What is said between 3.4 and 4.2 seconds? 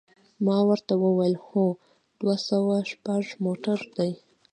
موټر دی.